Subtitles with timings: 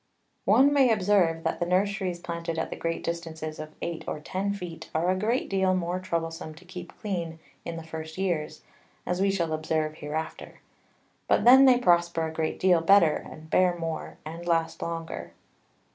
[0.45, 4.51] One may observe, that the Nurseries planted at the great Distances of eight or ten
[4.51, 8.63] Feet, are a great deal more troublesome to keep clean in the first Years,
[9.05, 10.59] as we shall observe hereafter;
[11.27, 15.33] but then they prosper a great deal better, bear more, and last longer.